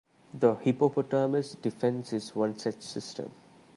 [0.33, 3.29] The Hippopotamus Defence is one such system.